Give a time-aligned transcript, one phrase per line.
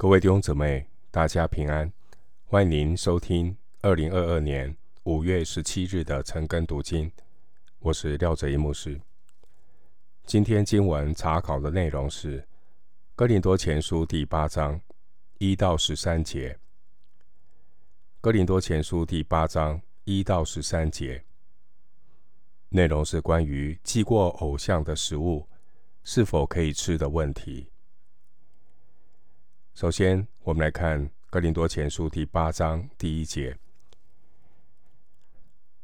[0.00, 1.92] 各位弟兄姊妹，大家平安！
[2.44, 7.10] 欢迎您收听二零二二年五月十七日的晨更读经。
[7.80, 9.00] 我是廖哲一牧师。
[10.24, 12.40] 今天经文查考的内容是
[13.16, 14.80] 《哥林多前书》第八章
[15.38, 16.52] 一到十三节。
[18.20, 21.24] 《哥林多前书》第八章一到十三节
[22.68, 25.48] 内容是关于祭过偶像的食物
[26.04, 27.72] 是否可以吃的问题。
[29.80, 33.56] 首先，我们来看《哥林多前书》第八章第一节，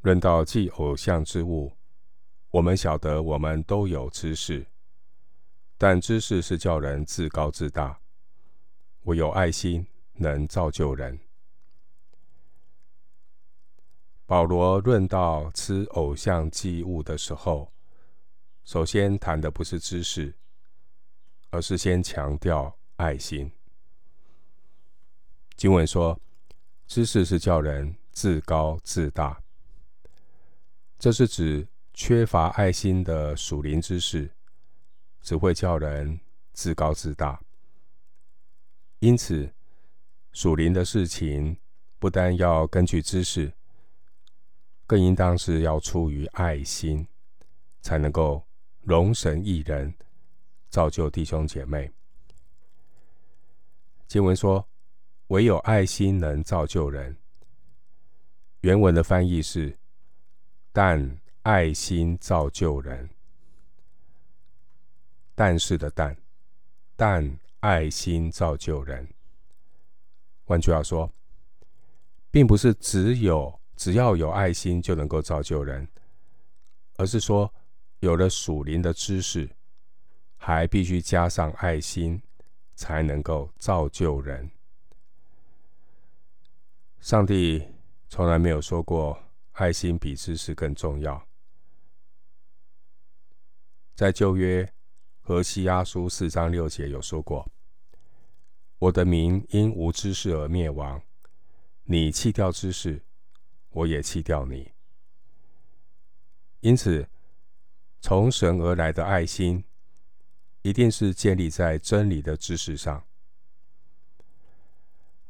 [0.01, 1.73] 论到祭偶像之物，
[2.51, 4.67] 我们晓得我们都有知识，
[5.79, 8.01] 但知识是叫人自高自大；
[9.03, 11.17] 唯有爱心能造就人。
[14.27, 17.73] 保罗论到吃偶像祭物的时候，
[18.65, 20.35] 首先谈的不是知识，
[21.51, 23.53] 而是先强调爱心。
[25.57, 26.21] 经文说
[26.87, 29.41] ：“知识是叫人自高自大。”
[30.99, 34.31] 这是指缺乏爱心的属灵知识，
[35.21, 36.19] 只会叫人
[36.53, 37.41] 自高自大。
[38.99, 39.55] 因此，
[40.33, 41.57] 属灵的事情
[42.01, 43.53] 不单要根据知识，
[44.87, 47.07] 更应当是要出于爱心，
[47.81, 48.45] 才能够
[48.81, 49.95] 容神益人，
[50.69, 51.93] 造就弟兄姐妹。
[54.09, 54.67] 经文说。
[55.29, 57.17] 唯有爱心能造就人。
[58.61, 59.79] 原文的翻译是
[60.73, 63.09] ：“但爱心造就人。”
[65.35, 66.17] 但是的但，
[66.95, 69.09] 但爱心造就人。
[70.45, 71.11] 换句话说，
[72.31, 75.89] 并不是只有只要有爱心就能够造就人，
[76.97, 77.53] 而是说
[78.01, 79.51] 有了属灵的知识，
[80.37, 82.23] 还必须加上爱心，
[82.75, 84.51] 才能够造就人。
[87.05, 87.63] 上帝
[88.09, 91.23] 从来没有说过爱心比知识更重要。
[93.95, 94.73] 在旧约
[95.21, 97.47] 何西阿书四章六节有说过
[98.81, 101.03] ：“我的民因无知识而灭亡，
[101.83, 103.03] 你弃掉知识，
[103.69, 104.73] 我也弃掉你。”
[106.61, 107.07] 因此，
[108.01, 109.63] 从神而来的爱心，
[110.63, 113.05] 一定是建立在真理的知识上。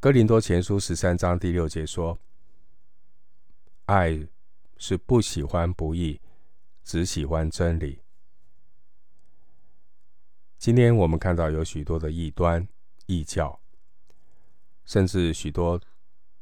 [0.05, 2.19] 哥林多前书十三章第六节说
[3.89, 4.29] ：“爱
[4.77, 6.21] 是不喜欢不义，
[6.83, 8.03] 只喜欢真理。”
[10.61, 12.69] 今天我们看到有许多的异端、
[13.07, 13.59] 异教，
[14.85, 15.81] 甚至许多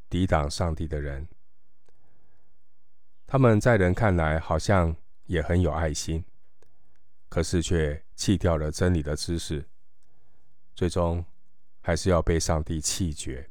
[0.09, 1.29] 抵挡上帝的人，
[3.29, 4.97] 他们在人看来好像
[5.27, 6.25] 也很有爱心，
[7.29, 9.65] 可是却弃掉了真理的知识，
[10.75, 11.25] 最终
[11.81, 13.49] 还是要被上帝弃绝。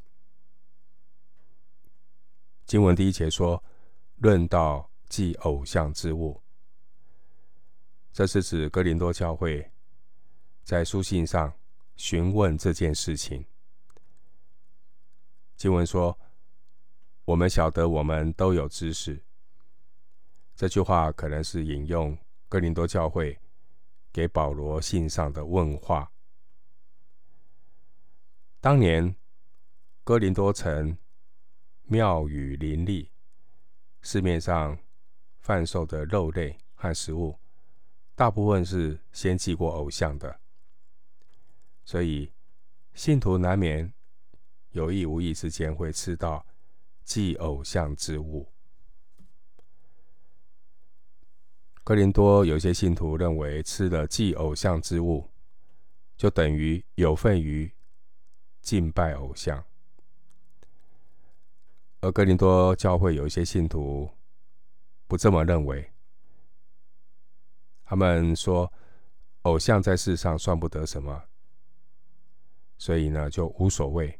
[2.72, 3.62] 经文第一节说
[4.24, 6.42] ：“论到祭偶像之物，
[8.14, 9.70] 这是指哥林多教会
[10.64, 11.54] 在书信上
[11.98, 13.46] 询问这件事情。”
[15.58, 16.18] 经文说
[17.26, 19.22] ：“我们晓得我们都有知识。”
[20.56, 22.18] 这句话可能是引用
[22.48, 23.38] 哥林多教会
[24.14, 26.10] 给保罗信上的问话。
[28.62, 29.14] 当年
[30.06, 30.98] 哥林多城。
[31.92, 33.12] 庙宇林立，
[34.02, 34.80] 市面上
[35.42, 37.38] 贩售的肉类和食物，
[38.16, 40.40] 大部分是先祭过偶像的，
[41.84, 42.32] 所以
[42.94, 43.92] 信徒难免
[44.70, 46.46] 有意无意之间会吃到
[47.04, 48.54] 祭偶像之物。
[51.84, 55.30] 哥林多有些信徒认为，吃了祭偶像之物，
[56.16, 57.70] 就等于有份于
[58.62, 59.66] 敬拜偶像。
[62.02, 64.10] 而哥林多教会有一些信徒
[65.08, 65.92] 不这么认为，
[67.86, 68.72] 他们说
[69.44, 71.24] 偶像在世上算不得什么，
[72.80, 74.20] 所以呢就无所谓。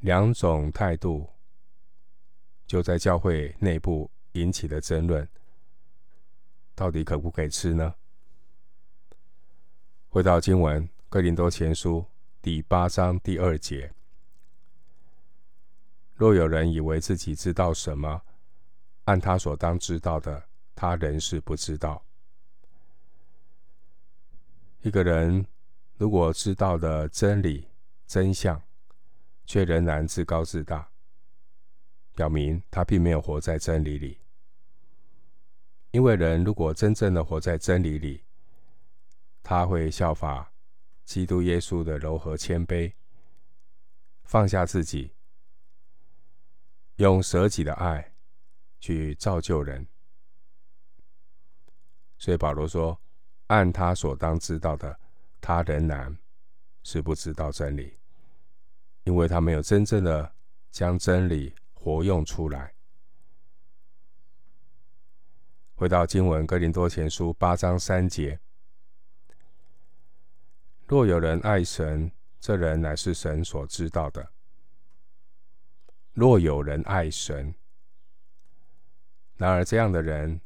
[0.00, 1.26] 两种态度
[2.66, 5.26] 就在教会内部引起了争论，
[6.74, 7.94] 到底可不可以吃呢？
[10.10, 12.04] 回到经文，哥林多前书
[12.42, 13.90] 第八章第二节。
[16.16, 18.22] 若有人以为自己知道什么，
[19.04, 22.02] 按他所当知道的，他仍是不知道。
[24.80, 25.46] 一个人
[25.98, 27.68] 如果知道了真理
[28.06, 28.60] 真相，
[29.44, 30.88] 却仍然自高自大，
[32.14, 34.18] 表明他并没有活在真理里。
[35.90, 38.22] 因为人如果真正的活在真理里，
[39.42, 40.50] 他会效法
[41.04, 42.92] 基督耶稣的柔和谦卑，
[44.24, 45.12] 放下自己，
[46.96, 48.12] 用舍己的爱
[48.80, 49.86] 去造就人。
[52.18, 52.98] 所以保罗说
[53.48, 54.98] ：“按他所当知道的，
[55.40, 56.16] 他仍然
[56.82, 57.98] 是不知道真理，
[59.04, 60.34] 因为他没有真正的
[60.70, 62.72] 将真理活用出来。”
[65.76, 68.40] 回到经文，哥林多前书八章三节。
[70.86, 72.10] 若有人爱神，
[72.40, 74.32] 这人乃是神所知道的。
[76.16, 77.54] 若有人爱神，
[79.36, 80.40] 然而这样的人，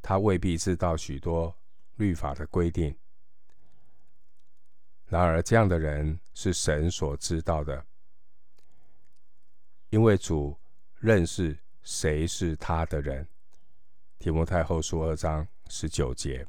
[0.00, 1.52] 他未必知道许多
[1.96, 2.96] 律法的规定。
[5.06, 7.84] 然而这样的人是神所知道的，
[9.90, 10.56] 因为主
[11.00, 13.26] 认识谁是他的人。
[14.20, 16.46] 提摩太后书二章十九节。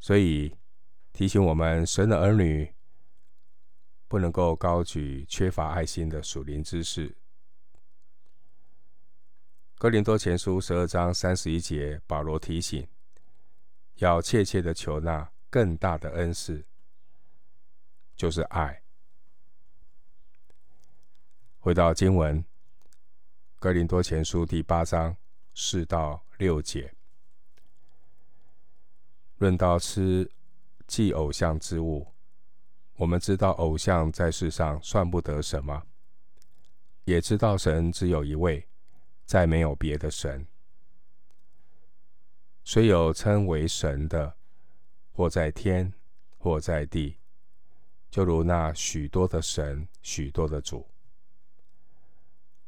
[0.00, 0.52] 所以
[1.12, 2.73] 提醒我们，神的儿女
[4.06, 7.16] 不能够高举缺乏爱心的属灵知识。
[9.76, 12.86] 哥林多前书十二章三十一节，保罗提醒，
[13.96, 16.64] 要切切的求那更大的恩赐，
[18.16, 18.82] 就是爱。
[21.58, 22.44] 回到经文，
[23.58, 25.16] 哥林多前书第八章
[25.54, 26.94] 四到六节。
[29.38, 30.30] 论到吃
[30.86, 32.13] 祭偶像之物，
[32.96, 35.82] 我们知道偶像在世上算不得什么，
[37.04, 38.66] 也知道神只有一位，
[39.24, 40.46] 再没有别的神。
[42.62, 44.36] 虽有称为神的，
[45.12, 45.92] 或在天，
[46.38, 47.18] 或在地，
[48.10, 50.86] 就如那许多的神，许多的主。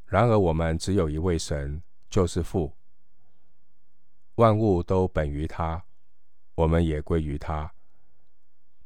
[0.05, 2.75] 然而我们只有一位神，就是父，
[4.35, 5.83] 万物都本于他。
[6.55, 7.71] 我们也归于他，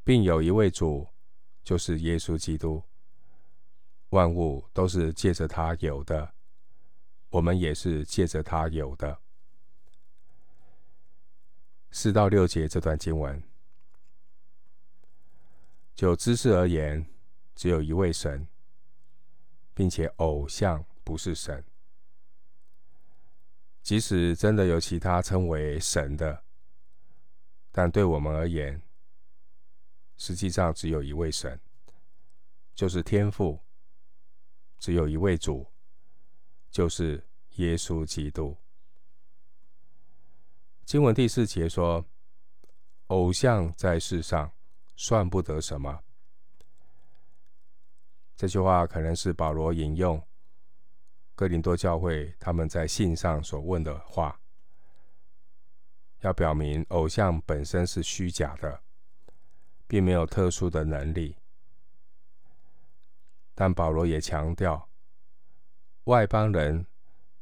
[0.04, 1.08] 并有一位主，
[1.64, 2.84] 就是耶稣基督。
[4.10, 6.34] 万物都是借着他有的，
[7.30, 9.20] 我们也是借着他有的。
[11.92, 13.42] 四到六节这段经文，
[15.96, 17.06] 就知识而言，
[17.56, 18.46] 只有一位神，
[19.74, 21.64] 并且偶像不是神。
[23.82, 26.44] 即使真的有其他称为神的。
[27.72, 28.82] 但对我们而言，
[30.22, 31.60] 实际上只有一位神，
[32.76, 33.60] 就是天父；
[34.78, 35.66] 只有一位主，
[36.70, 38.56] 就是耶稣基督。
[40.86, 42.06] 经文第四节说
[43.10, 44.52] ：“偶像在世上
[44.96, 46.04] 算不得什么。”
[48.38, 50.24] 这句话可能是保罗引用
[51.34, 54.40] 哥林多教会他们在信上所问的话。
[56.20, 58.84] 要表明偶像本身是虚假的，
[59.92, 61.36] 并没有特殊的能力。
[63.54, 64.88] 但保罗也强调，
[66.06, 66.88] 外邦人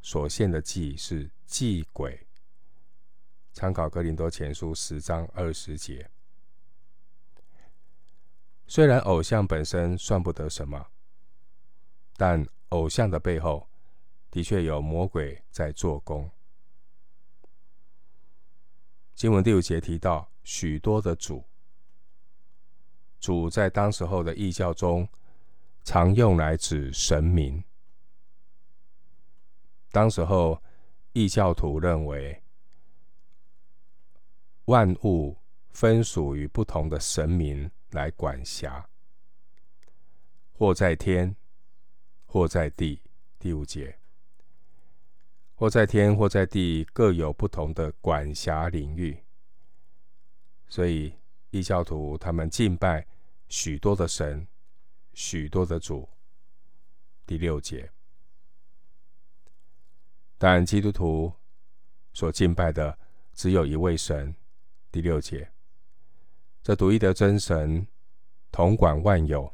[0.01, 2.25] 所献的祭是祭鬼。
[3.54, 6.10] 参考哥林多前书十章二十节。
[8.66, 10.88] 虽然偶像本身算不得什么，
[12.18, 13.69] 但偶像的背后
[14.31, 16.31] 的确有魔鬼在做工。
[19.13, 21.46] 经文第五节提到许多的主，
[23.19, 25.08] 主在当时候的异教中
[25.84, 27.63] 常用来指神明。
[29.91, 30.62] 当时候
[31.13, 32.41] 异教徒认为
[34.65, 35.38] 万物
[35.72, 38.88] 分属于不同的神明来管辖，
[40.53, 41.36] 或在天，
[42.25, 43.01] 或在地。
[43.39, 43.98] 第五节。
[45.55, 49.24] 或在天，或在地，各有不同的管辖领域。
[50.70, 51.19] 所以
[51.51, 53.06] 异教徒他们敬拜
[53.48, 54.48] 许多的神，
[55.13, 56.08] 许多的主。
[57.25, 57.91] 第六节，
[60.38, 61.34] 但基督徒
[62.13, 62.98] 所敬拜的
[63.34, 64.36] 只有一位神。
[64.91, 65.51] 第六节，
[66.63, 67.88] 这独一的真神
[68.51, 69.53] 统管万有，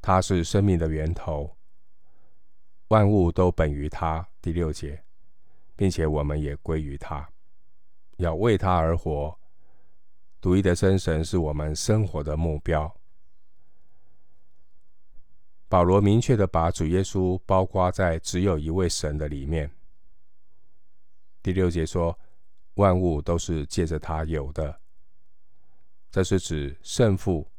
[0.00, 1.56] 他是生命的源头。
[2.88, 5.04] 万物都本于他，第六节，
[5.76, 7.30] 并且我们也归于他，
[8.16, 9.39] 要为他而活。
[10.40, 12.94] 独一的真神是我们生活的目标。
[15.68, 19.70] 保罗明确的把主耶稣包括在只有一位神的里面。
[21.42, 22.18] 第六节说，
[22.74, 24.80] 万物都是借着他有的，
[26.10, 27.50] 这是指圣父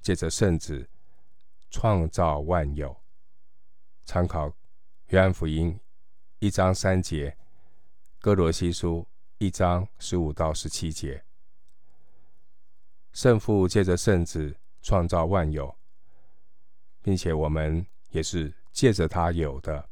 [0.00, 0.88] 借着圣子
[1.70, 2.96] 创造万有。
[4.04, 4.52] 参考。
[5.08, 5.80] 约翰福音
[6.38, 7.34] 一章三节，
[8.18, 11.24] 哥罗西书一章十五到十七节，
[13.12, 15.76] 圣父借着圣子创造万有，
[17.02, 19.88] 并且我们也是借着他有的。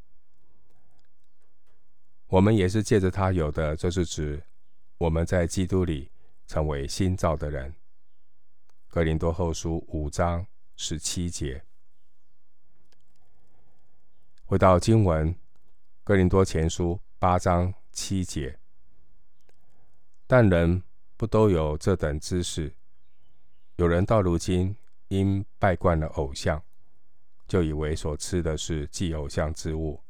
[2.28, 4.42] 我们也是借着他有的，这是指
[4.99, 6.11] 我们在基督里
[6.46, 7.75] 成为新造的人。
[8.88, 10.46] 哥林多后书五章
[10.76, 11.62] 十七节。
[14.44, 15.35] 回到经文，
[16.02, 18.58] 哥林多前书八章七节。
[20.26, 20.82] 但人
[21.16, 22.75] 不都有这等知识？
[23.76, 24.75] 有人到如今
[25.09, 26.62] 因拜惯了偶像，
[27.47, 30.00] 就以为所吃的是祭偶像之物。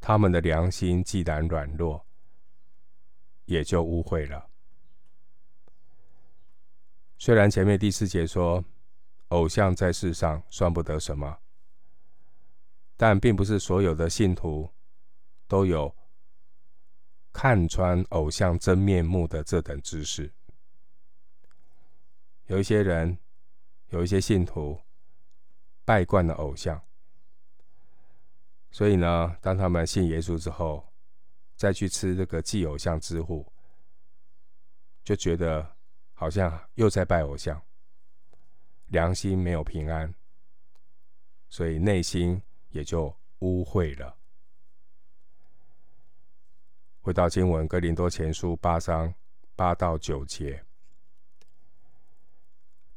[0.00, 2.04] 他们的良心既然软弱，
[3.46, 4.48] 也就污秽了。
[7.18, 8.62] 虽然前面第四节说，
[9.28, 11.38] 偶像在世上算不得什么。
[12.96, 14.68] 但并不是所有的信徒
[15.48, 15.92] 都有
[17.32, 20.30] 看穿偶像真面目的这等知识。
[22.52, 23.16] 有一些人，
[23.88, 24.78] 有一些信徒
[25.86, 26.78] 拜惯了偶像，
[28.70, 30.92] 所以呢，当他们信耶稣之后，
[31.56, 33.50] 再去吃这个祭偶像之物，
[35.02, 35.76] 就觉得
[36.12, 37.58] 好像又在拜偶像，
[38.88, 40.14] 良心没有平安，
[41.48, 42.40] 所以内心。
[42.72, 44.16] 也就污秽了。
[47.02, 49.12] 回到经文，哥林多前书八章
[49.54, 50.64] 八到九节。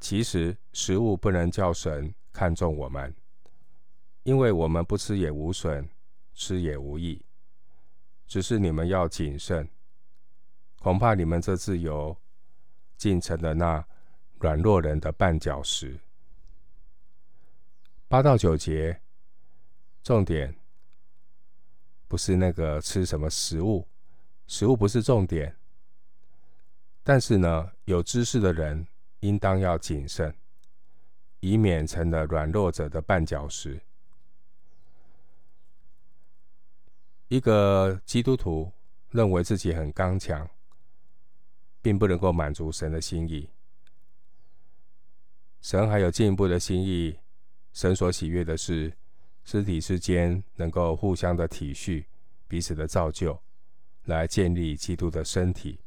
[0.08, 3.12] 其实食物不能叫神看重我们，
[4.22, 5.90] 因为我们不吃也无损，
[6.36, 7.26] 吃也无益。
[8.28, 9.68] 只是你们要谨慎，
[10.78, 12.16] 恐怕你们这自由
[12.96, 13.84] 竟成了那
[14.38, 16.00] 软弱人的绊脚石。
[18.08, 19.02] 八到九节。
[20.04, 20.56] 重点
[22.08, 23.88] 不是那个吃什么食物，
[24.46, 25.58] 食物不是重点。
[27.02, 28.86] 但是呢，有知识的人
[29.25, 30.34] 应当要谨慎，
[31.39, 33.82] 以免成了软弱者的绊脚石。
[37.27, 38.72] 一个基督徒
[39.10, 40.48] 认为自己很刚强，
[41.82, 43.50] 并不能够满足神的心意。
[45.62, 47.17] 神还有进一步的心意，
[47.74, 48.94] 神所喜悦的是。
[49.48, 52.03] 肢体之间能够互相的体恤，
[52.48, 53.39] 彼此的造就，
[54.05, 55.85] 来建立基督的身体。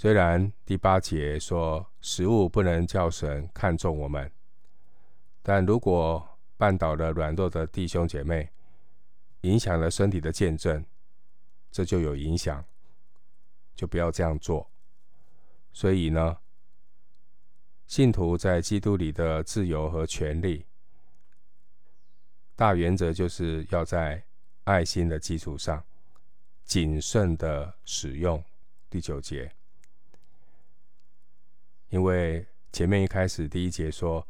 [0.00, 4.30] 虽然第八节说食物不能叫神看重我们，
[5.42, 8.48] 但如果绊倒了软弱的弟兄姐妹，
[9.40, 10.84] 影响了身体的见证，
[11.72, 12.64] 这就有影响，
[13.74, 14.70] 就不要这样做。
[15.72, 16.38] 所以呢，
[17.88, 20.64] 信徒在基督里的自由和权利。
[22.54, 24.22] 大原则就是要在
[24.62, 25.84] 爱心的基础上
[26.62, 28.40] 谨慎的使用。
[28.88, 29.52] 第九节，
[31.90, 34.26] 因为前面一开始第一节说，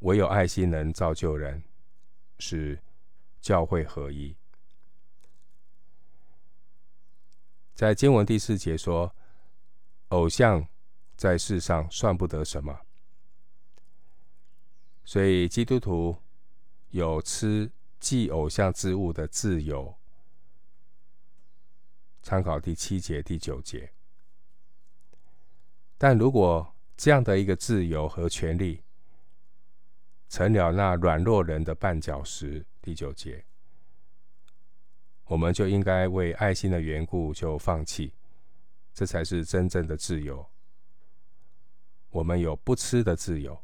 [0.00, 1.62] 唯有爱心能造就人，
[2.38, 2.80] 使
[3.40, 4.36] 教会合一。
[7.74, 9.14] 在经文第四节说，
[10.08, 10.66] 偶像
[11.16, 12.80] 在世上算不得什么，
[15.04, 16.22] 所以基督徒。
[16.90, 19.94] 有吃祭偶像之物的自由，
[22.22, 23.92] 参考第七节、第九节。
[25.98, 28.82] 但如果这样的一个自由和权利
[30.28, 33.44] 成了那软弱人的绊脚石，第九节，
[35.26, 38.12] 我们就应该为爱心的缘故就放弃，
[38.92, 40.44] 这才是真正的自由。
[42.10, 43.62] 我们有不吃的自由。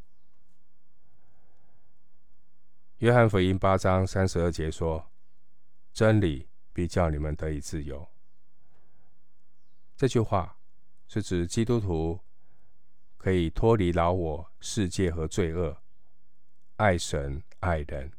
[2.98, 5.10] 约翰福音八章三十二节说
[5.92, 8.06] ：“真理必叫你们得以自由。”
[9.96, 10.56] 这句话
[11.08, 12.20] 是指基督徒
[13.24, 15.78] 可以脱离老我、世界和罪恶，
[16.76, 18.12] 爱神爱人。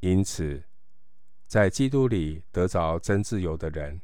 [0.00, 0.64] 因此，
[1.46, 4.00] 在基督里得着真自由的人，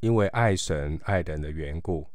[0.00, 2.08] 因为爱神爱人的缘故，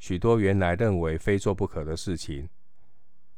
[0.00, 2.48] 许多原来认为非做不可的事情。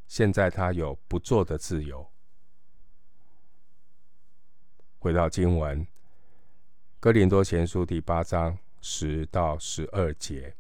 [0.07, 2.11] 现在他有不做的自由。
[4.99, 5.85] 回到经文，
[6.99, 10.55] 《哥林多前书》第八章十到十二节：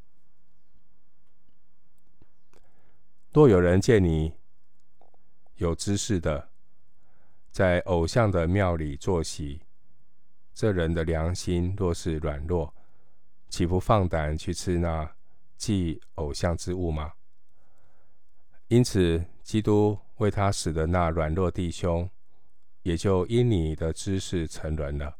[3.32, 4.34] 若有人见你
[5.56, 6.50] 有知识的，
[7.50, 9.60] 在偶像的庙里坐席，
[10.54, 12.74] 这人的良心若是软弱，
[13.48, 15.14] 岂不放胆去吃那
[15.56, 17.12] 祭偶像之物吗？
[18.68, 22.08] 因此，基督为他死的那软弱弟兄，
[22.82, 25.16] 也就因你的知识沉沦了。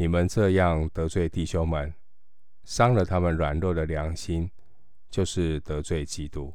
[0.00, 1.92] 你们这样得罪弟兄们，
[2.62, 4.48] 伤了他们软弱的良心，
[5.10, 6.54] 就是得罪基督。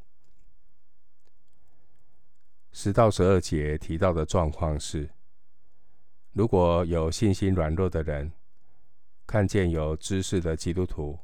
[2.72, 5.10] 十到十二节提到的状况是：
[6.32, 8.32] 如果有信心软弱的人，
[9.28, 11.20] 看见有知识的基督徒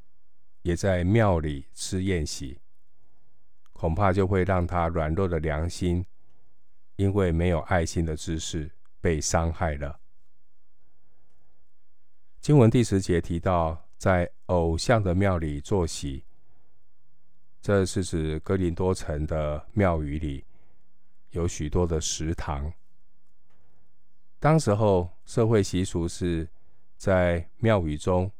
[0.63, 2.59] 也在庙里吃宴席，
[3.71, 6.05] 恐怕就会让他软弱的良心，
[6.97, 10.01] 因为没有爱心的知识被伤害了。
[12.41, 16.23] 经文第十节提到，在偶像的庙里坐席，
[17.61, 20.45] 这是指哥林多城的庙宇里
[21.31, 22.71] 有许多的食堂。
[24.39, 26.47] 当时候社会习俗是
[26.95, 28.31] 在庙宇中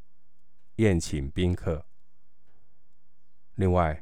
[0.78, 1.86] 宴请宾客。
[3.56, 4.02] 另外，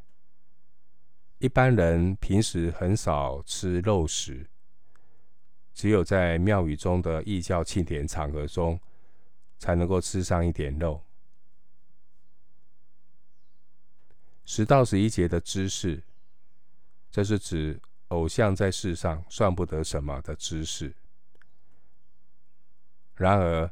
[1.40, 4.48] 一般人平时很少吃肉食，
[5.74, 8.80] 只有在庙宇中的异教庆典场合中，
[9.58, 11.04] 才能够吃上一点肉。
[14.46, 16.02] 十到十一节的知识，
[17.12, 20.96] 这是指偶像在世上算不得什么的知识。
[23.16, 23.70] 然而，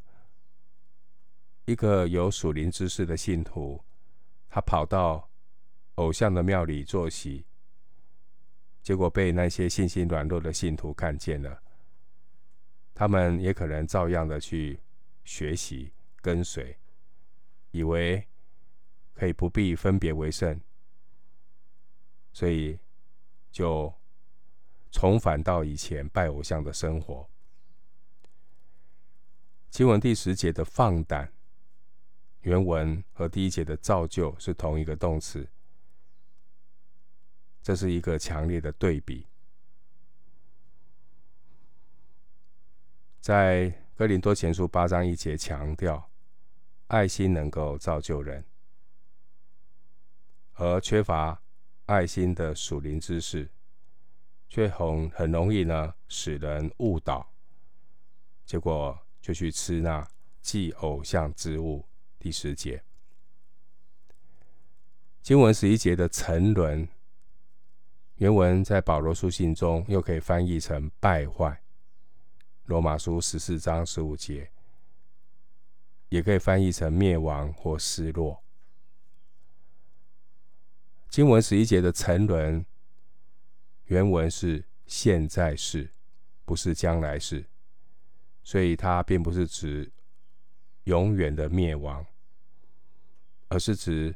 [1.66, 3.82] 一个有属灵知识的信徒，
[4.50, 5.30] 他跑到
[5.96, 7.46] 偶像的庙里坐席，
[8.84, 11.62] 结果被那些信心软弱的信徒看见了，
[12.94, 14.80] 他们也可能照样的去。
[15.26, 15.92] 学习
[16.22, 16.78] 跟随，
[17.72, 18.26] 以为
[19.14, 20.62] 可以不必分别为圣，
[22.32, 22.80] 所以
[23.52, 23.94] 就
[24.92, 27.28] 重返到以前拜偶像的生活。
[29.70, 31.34] 经文第十节的放胆，
[32.42, 35.50] 原文和第一节的造就是同一个动词，
[37.62, 39.28] 这是一个强烈的对比，
[43.20, 43.82] 在。
[43.98, 46.12] 哥林多前书八章一节强调，
[46.88, 48.44] 爱心能够造就人，
[50.56, 51.42] 而缺乏
[51.86, 53.50] 爱心的属灵知识，
[54.50, 57.26] 却很很容易呢使人误导，
[58.46, 60.06] 结果就去吃那
[60.42, 61.86] 祭偶像之物。
[62.20, 62.84] 第十节
[65.22, 66.86] 经文十一节的沉沦，
[68.16, 71.62] 原文在保罗书信中又可以翻译成败坏。
[72.66, 74.50] 罗马书十四章十五节，
[76.10, 78.42] 也可以翻译成灭亡或失落。
[81.08, 82.66] 经文十一节的沉沦，
[83.86, 85.92] 原文是现在式，
[86.44, 87.46] 不是将来式，
[88.44, 89.92] 所以它并不是指
[90.86, 92.04] 永远的灭亡，
[93.48, 94.16] 而是指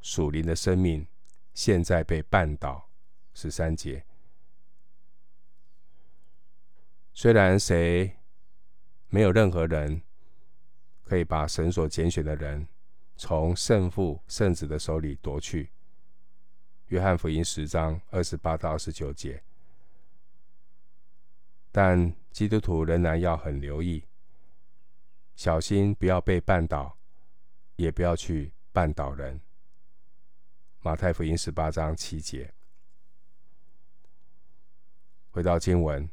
[0.00, 1.04] 属灵的生命
[1.52, 2.88] 现在被绊倒。
[3.34, 4.07] 十三节。
[7.20, 8.16] 虽然谁
[9.08, 10.00] 没有任何人
[11.02, 12.68] 可以把神所拣选的人
[13.16, 15.72] 从圣父、圣子的手里夺去，
[16.86, 19.42] 约翰福音十章二十八到二十九节，
[21.72, 24.04] 但基督徒仍然要很留意，
[25.34, 26.96] 小心不要被绊倒，
[27.74, 29.40] 也不要去绊倒人。
[30.82, 32.54] 马太福音十八章七节，
[35.32, 36.08] 回到经文。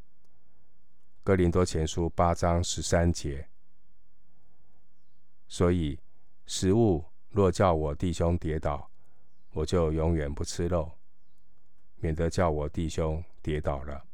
[1.25, 3.49] 哥林多前书八章十三节，
[5.47, 5.99] 所以
[6.45, 8.91] 食物若叫我弟兄跌倒，
[9.49, 10.91] 我就永远不吃肉，
[11.95, 14.05] 免得叫我弟兄跌倒了。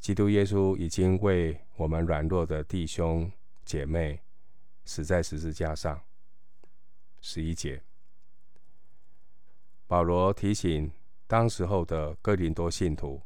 [0.00, 3.32] 基督耶稣已经为我们软弱的弟兄
[3.64, 4.20] 姐妹
[4.84, 5.98] 死在十字架上。
[7.22, 7.82] 十一节，
[9.86, 10.92] 保罗提醒
[11.26, 13.22] 当时候的哥林多信徒。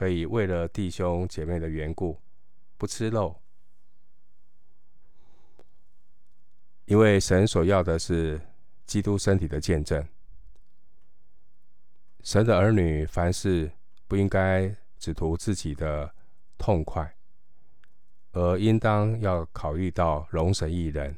[0.00, 2.18] 可以为了弟兄姐妹的缘故，
[2.78, 3.38] 不吃肉，
[6.86, 8.40] 因为神所要的是
[8.86, 10.02] 基督身体的见证。
[12.22, 13.70] 神的儿女凡事
[14.08, 16.14] 不应该只图自己的
[16.56, 17.14] 痛快，
[18.32, 21.14] 而应当要考虑到荣神益人，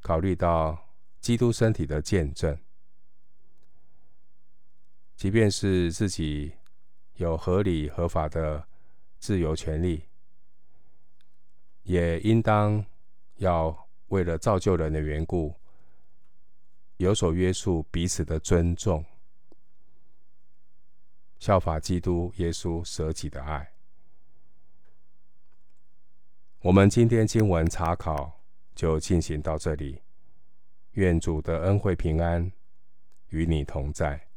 [0.00, 0.76] 考虑到
[1.20, 2.58] 基督身体的见证，
[5.14, 6.52] 即便是自己。
[7.20, 8.66] 有合理合法的
[9.18, 10.02] 自由权利，
[11.82, 12.82] 也应当
[13.36, 15.54] 要为了造就人的缘故，
[16.96, 19.04] 有所约束彼此的尊重，
[21.38, 23.70] 效法基督耶稣舍己的爱。
[26.60, 28.40] 我们今天经文查考
[28.74, 30.00] 就进行到这里，
[30.92, 32.50] 愿主的恩惠平安
[33.28, 34.29] 与你同在。